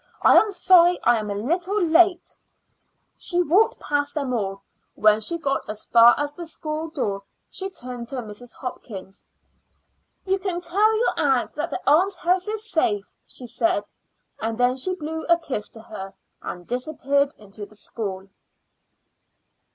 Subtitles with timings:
[0.23, 2.35] I am sorry I am a little late."
[3.19, 4.63] She walked past them all.
[4.95, 8.55] When she got as far as the school door she turned to Mrs.
[8.55, 9.23] Hopkins.
[10.25, 13.87] "You can tell your aunt that the almshouse is safe," she said,
[14.39, 18.27] and then she blew a kiss to her and disappeared into the school.